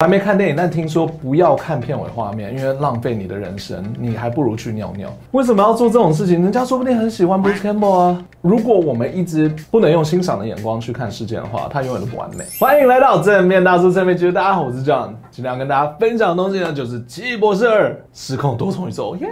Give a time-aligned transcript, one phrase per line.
[0.00, 5.12] 还没看电影，但听说不要看片尾画面，因为浪费你的人生，你还不如去尿尿。
[5.32, 6.40] 为什么要做这种事情？
[6.40, 8.24] 人家说不定很喜欢 Bruce Campbell 啊。
[8.40, 12.44] 如果我们一直不能用欣赏的眼光去看世界的话，它永远都不完美。
[12.60, 19.28] 欢迎来到正面大叔正面其实，大家好，我是 John，今天要跟大家分享的东西呢，就是《奇异博士二：失控多重宇宙》耶。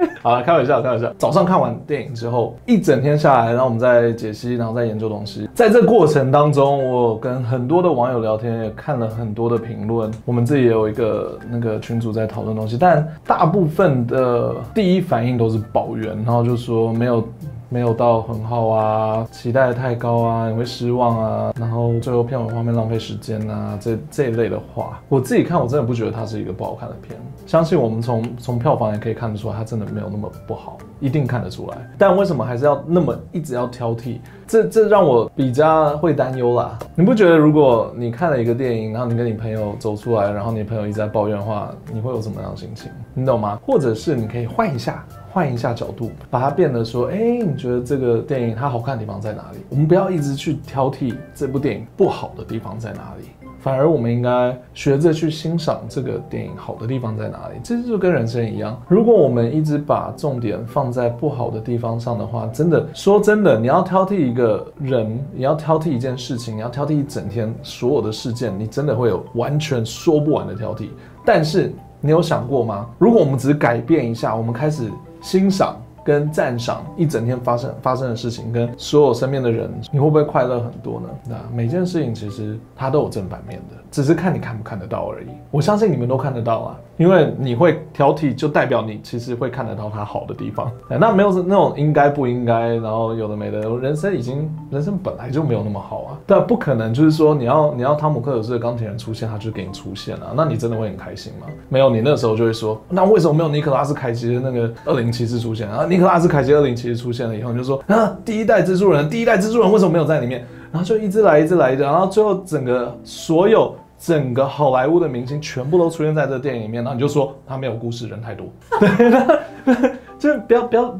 [0.22, 1.12] 好了，开玩笑，开玩笑。
[1.18, 5.48] 早上看完电影之后，一整天下来，然后我们在解析，然后在研究东西。
[5.54, 10.10] 在这过程当中，我跟很多的网友聊天，也看了很多的评论。
[10.24, 17.26] 我们自己也有一个那个群组在讨论东西，但大部分的第一反应都是抱怨，然后就说没有。
[17.68, 27.18] 没有到很好啊，期待太高啊，你会失望啊，然后最后片尾画面浪费时间啊，这这一类的话，我自己看我真的不觉得它是一个不好看的片。
[27.46, 31.78] 相信我们从从票房也可以看得出来，它真的没有那么不好，一定看得出来。
[31.98, 34.18] 但为什么还是要那么一直要挑剔？
[34.46, 36.78] 这这让我比较会担忧啦。
[36.94, 42.90] 你不觉得如果你看了一个电影，然后你跟你朋友走出来，然后你朋友一直在抱怨的话，你会有什么样的心情？
[43.14, 43.58] 你懂吗？
[43.66, 45.04] 或者是你可以换一下。
[45.36, 49.58] 换一下角度，把它变得说，哎，你觉得这个电影它好看的地方在哪里？
[49.68, 53.28] 我们不要一直去挑剔这部电影不好的地方在哪里，
[53.66, 57.58] 反而我们应该学着去欣赏这个电影好的地方在哪里。
[57.64, 70.90] 这就跟人生一样，如果我们一直把重点放在不好的地方上的话，真的说真的，你要挑剔一个人，你要挑剔一件事情，你要挑剔一整天所有的事件，你真的会有完全说不完的挑剔。
[71.24, 72.86] 但是你有想过吗？
[73.00, 74.88] 如果我们只是改变一下，我们开始。
[75.22, 75.76] 欣赏
[76.06, 81.08] 跟赞赏一整天发生发生的事情，跟所有身边的人，你会不会快乐很多呢？
[81.28, 85.26] 那每件事情其实它都有正反面的，只是看你看不看得到而已。
[85.50, 86.78] 我相信你们都看得到啊。
[86.96, 90.70] 因为你会挑剔，就代表你其实会看得到它好的地方。
[90.98, 96.18] 那没有那种应该不应该，然后有的没的，人生已经人生本来就没有那么好啊。
[96.26, 100.32] 但不可能就是说你要你要汤姆克鲁斯的钢铁人出现，他就给你出现啊。
[100.34, 101.46] 那你真的会很开心吗？
[101.68, 105.86] 没有，你那时候就会说，那为什么没有尼可拉斯凯奇的那个二零骑士出现啊？
[105.86, 110.44] 尼可拉斯凯奇二零骑士出现了以后，你就说啊，第一代蜘蛛人，第一代蜘蛛人为什么没有在里面？
[110.72, 113.74] 然后就一直来一直来一直，然后最后整个所有。
[113.98, 118.46] 整个好莱坞的明星全部都出现在这个电影里面，然后你就说他没有故事，人太多，
[118.78, 120.98] 对， 就不要不要，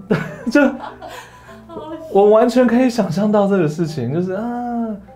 [0.51, 0.61] 就
[2.13, 4.43] 我完全可以想象到这个事情，就是啊，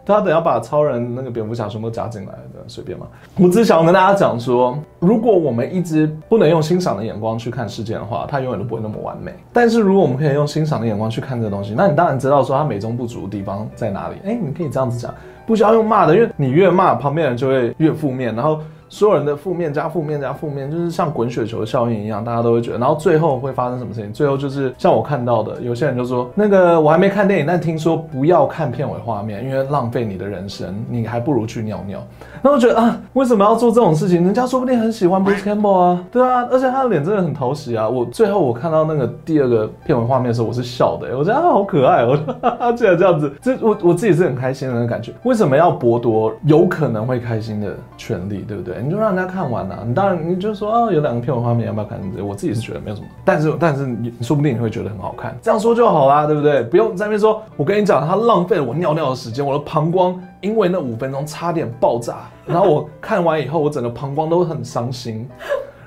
[0.05, 3.07] 他等要把超人那个蝙蝠侠全部加进来的，随便嘛。
[3.39, 9.33] 我只想跟大家讲说，如果我们一直不能用欣赏的眼光去看世界的话，它永远都不会那么完美。
[9.53, 14.17] 但是如果我们可以用欣赏的眼光去看这个东西，那你当然知道说它美中不足的地方在哪里。
[14.27, 15.15] 哎，你可以这样子讲。
[15.51, 18.61] 不需要用骂的，因为你越骂，旁边人就会越负面，然后。
[18.91, 24.13] 所有人的负面加负面加负面，就是像滚雪球效应一样，大家都会觉得，然后最后会发生什么事情？
[24.13, 32.05] 最后就是像我看到的，有些人就说，那个我还没看电影，但听说不要看片尾画面，因为浪费你的人生，你还不如去尿尿。
[32.43, 34.25] 那我觉得啊，为什么要做这种事情？
[34.25, 37.89] 人家说不定很喜欢 Bruce Campbell 啊，对啊，而且他的脸真的很讨喜啊。
[37.89, 45.13] 我最后我看到那个第二个片尾画面的时候，我是笑的，我觉得他好可爱，我说哈哈，竟然这样子，这我我自己是很开心的那个感觉。
[45.23, 48.80] 为什么要剥夺有可能会开心的权利，对不对？
[48.85, 49.83] 你就让人家看完了。
[49.87, 52.01] 你当然，你就说啊，有两个片尾画面，要不要看？
[52.27, 56.63] 我自己是觉得没有什么，但是但是你说不定你会觉得很好看，这样说就好啦，对不对？
[56.65, 65.29] 不用在那边说，我跟你讲，他浪费了我尿尿的时间，我的膀胱因为那五分钟差点爆炸，然后我看完以后，我整个膀胱都很伤心，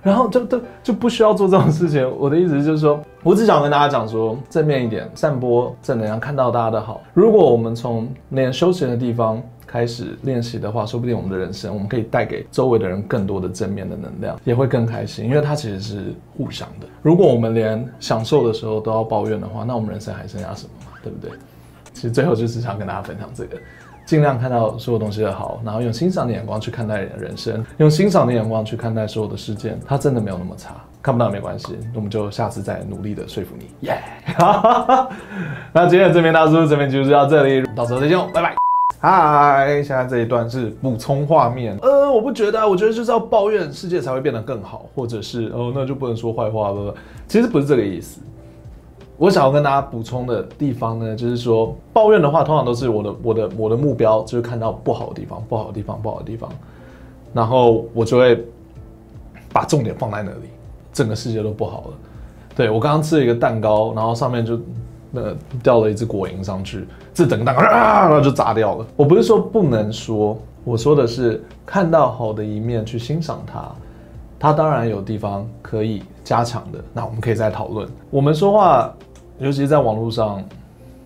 [0.02, 2.10] 然后就就就不需要做这种事情。
[2.20, 7.02] 我的意思就是说，我只想跟大家讲说，正面一点，散播正能量，看到大家的好。
[7.14, 9.42] 如果我们从连休闲的地方。
[9.66, 16.88] 开始练习的话，说不定我们的人生，我们可以带给周围的人更多的正面的能量，也会更开心，因为它其实是互相的。
[17.02, 20.72] 如果我们连享受的时候都要抱怨的话，那我们人生还剩下什么？
[21.04, 21.32] 对不对？
[21.94, 23.58] 其实最后就是想跟大家分享这个，
[24.06, 30.76] 尽量看到所有东西的好，然后用欣赏的眼光去看待人生，用欣赏的眼光去看待所有的事件，它真的没有那么差。
[31.02, 33.66] 看不到没关系，我们就下次再努力的说服你。
[33.82, 34.02] 耶、
[34.38, 35.08] yeah!
[35.74, 38.63] 那今天的正面大叔这边就是到这里，到时候再见，拜拜。
[39.00, 41.78] 嗨，现在这一段是补充画面。
[41.82, 46.96] 呃，我不觉得，啊我觉得就是要抱怨世界才会变得更好，或者是哦，那就不能说坏话了。
[47.28, 48.22] 其实不是这个意思。
[49.18, 56.50] 我想要跟大家补充的地方呢，就是说抱怨的话，通常都是我的我的我的目标，就是看到不好的地方，不好的地方，不好的地方，
[57.34, 58.42] 然后我就会
[59.52, 60.48] 把重点放在那里，
[60.94, 61.94] 整个世界都不好了。
[62.56, 64.58] 对，我刚刚吃了一个蛋糕，然后上面就。
[65.16, 65.22] 那
[65.62, 68.88] 掉了一只果蝇上去，这整个蛋糕啊，然后就砸掉了。
[68.96, 73.72] 我不是说不能说，我说的是看到好的一面去欣赏它，
[74.40, 76.84] 它当然有地方可以加强的。
[76.92, 77.88] 那我们可以再讨论。
[78.10, 78.92] 我们说话，
[79.38, 80.44] 尤其是在网络上，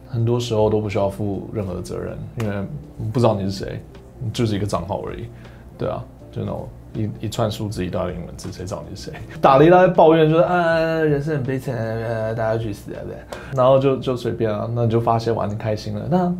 [0.07, 2.65] 很多时候都不需要负任何责任，因为
[3.11, 3.83] 不知道你是谁，
[4.31, 5.25] 就是一个账号而已。
[5.77, 6.01] 对啊，
[6.31, 6.65] 就那种。
[6.97, 9.13] 一一串数字一段英文字，谁找你谁？
[9.39, 13.15] 打了一大堆抱怨，就是啊，人生很悲惨，啊，大家去死啊，对。
[13.55, 16.07] 然后就就随便啊，那你就发泄完，你开心了。
[16.09, 16.33] 那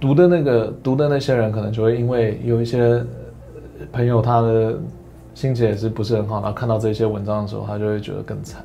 [0.00, 3.02] 读的那个读的那些人，可能就会因为有一些
[3.92, 4.74] 朋友他的
[5.34, 8.64] 心情也是不是很好，然后看到这些文章的时候，他就会觉得更惨，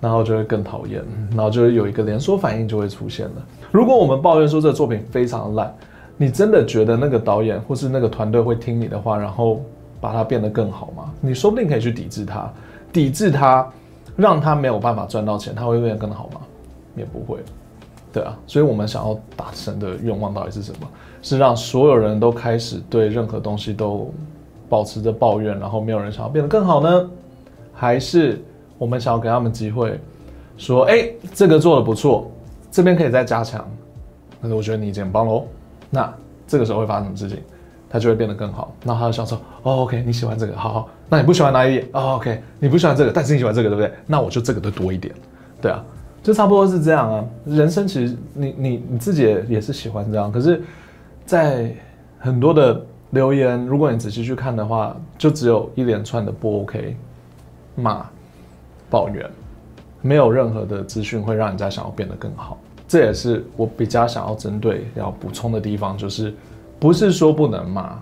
[0.00, 3.46] 然后就会更讨厌，然后就会有一个连锁反应就会出现了。
[3.70, 5.72] 如果我们抱怨说这个作品非常烂。
[6.16, 9.60] 你真的觉得那个导演或是那个团队会听你的话，然后
[10.04, 11.10] 把它变得更好吗？
[11.22, 12.52] 你说不定可以去抵制它，
[12.92, 13.66] 抵制它，
[14.16, 16.42] 让它没有办法赚到钱，它会变得更好吗？
[16.94, 17.38] 也不会，
[18.12, 18.38] 对啊。
[18.46, 20.86] 所以我们想要达成的愿望到底是什么？
[21.22, 24.12] 是让所有人都开始对任何东西都
[24.68, 27.10] 保持着抱怨，然后没有人想要变得更好呢？
[27.72, 28.44] 还是
[28.76, 29.98] 我们想要给他们机会，
[30.58, 32.30] 说，哎，这个做的不错，
[32.70, 33.66] 这边可以再加强。
[34.38, 35.46] 那我觉得你已经很棒喽。
[35.88, 36.12] 那
[36.46, 37.42] 这个时候会发生什么事情？
[37.94, 38.74] 他就会变得更好。
[38.82, 40.88] 那他就想说：“哦，OK，你喜欢这个，好好。
[41.08, 41.88] 那你不喜欢哪一点？
[41.92, 43.92] 哦，OK，你不喜欢这个，但是你喜欢这个，对不对？
[44.04, 45.14] 那我就这个的多一点，
[45.62, 45.80] 对啊，
[46.20, 47.24] 就差不多是这样啊。
[47.46, 50.60] 人生其实你你你自己也也是喜欢这样，可是，
[51.24, 51.72] 在
[52.18, 56.96] 很多的留言，如果你仔细去看的话，就只有一连串的不 OK，
[57.76, 58.04] 骂、
[58.90, 59.24] 抱怨，
[60.02, 62.58] 没有任何的资讯会让人家想要变得更好。”
[62.88, 66.34] 这也是我比较想要针对要补充的地方，就是
[66.78, 67.98] 不是说不能骂，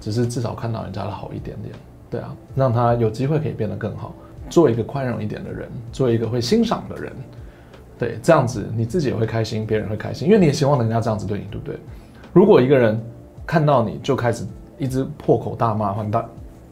[0.00, 1.74] 只是至少看到人家的好一点点，
[2.10, 4.14] 对啊，让他有机会可以变得更好，
[4.48, 7.12] 做一个宽容一点的人，做一个会欣赏的人，
[7.98, 11.76] 对，这样子你自己也会开心，别人会开心，因为你也希望人家这样子对你，对不对？
[12.32, 13.00] 如果一个人
[13.46, 14.46] 看到你就开始
[14.78, 16.28] 一直破口大骂，当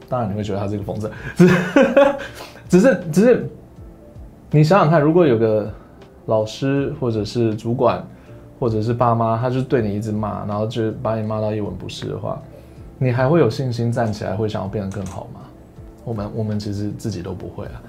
[0.09, 1.55] 当然你会觉得他是一个疯子， 只是
[2.69, 3.51] 只是只是
[4.51, 5.71] 你想想看，如果有个。
[6.29, 8.07] 老师或者是主管，
[8.59, 12.41] 或者是爸妈，他就对你一直骂，然后就把你骂到一文不值的话，
[12.99, 15.41] 你还会有信心站起来，会想要变得更好吗？
[16.05, 17.83] 我们我们其实自己都不会啊。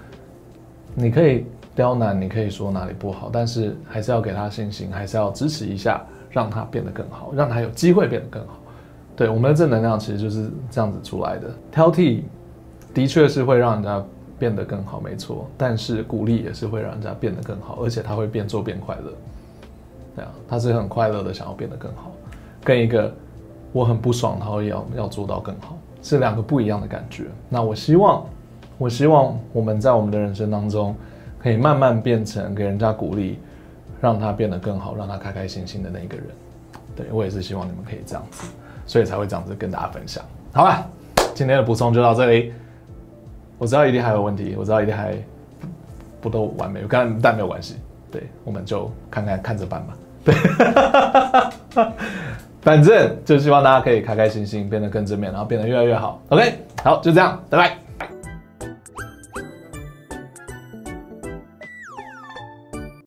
[0.96, 1.46] 你可以
[1.76, 8.60] 刁难，你可以说哪里不好，但是还是要给他信心，还是要支持一下，让他变得更好，让他有机会变得更好。
[9.16, 11.50] 对，我们的正能量其实就是这样子出来的。
[11.72, 12.22] 挑剔
[12.94, 14.04] 的确是会让人家。
[14.40, 19.12] 变得更好，没错，但是鼓励也是会让人家变得更好，而且他会变做变快乐，
[20.48, 22.12] 他是很快乐的想要变得更好，
[22.64, 23.14] 跟一个
[23.72, 27.26] 我很不爽，他要要做到更好，是两个不一样的感觉。
[27.50, 28.26] 那我希望，
[28.78, 30.96] 我希望我们在我们的人生当中，
[31.40, 33.40] 可以慢慢变成给人家鼓励，
[34.02, 36.26] 让他变得更好，让他开开心心的那一个人。
[36.96, 38.48] 对，我也是希望你们可以这样子，
[38.86, 40.24] 所以才会这样子跟大家分享。
[40.52, 40.86] 好吧，
[41.34, 42.54] 今天的补充就到这里。
[43.58, 45.16] 我知道一定还有问题，我知道一定还
[46.22, 47.76] 不都完美，但但没有关系，
[48.10, 49.98] 对，我们就看看看着办吧。
[50.24, 50.36] 对，
[52.62, 56.22] 反正就希望大家可以开开心心，变得更正面，然后变得越来越好。
[56.30, 57.79] OK，好，就这样，拜拜。